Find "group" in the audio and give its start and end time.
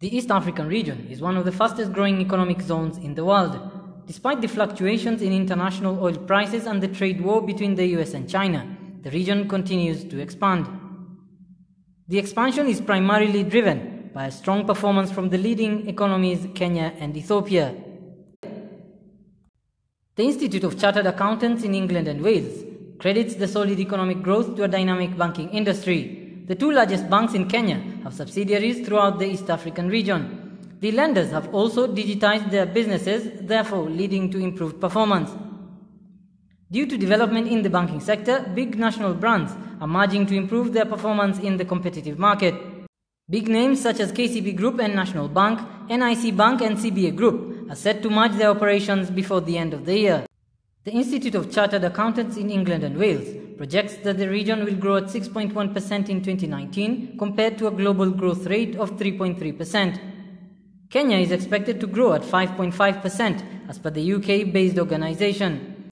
44.56-44.80, 47.14-47.70